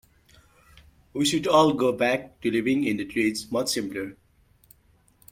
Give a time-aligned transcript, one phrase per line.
[1.13, 4.17] We should all go back to living in the trees, much simpler.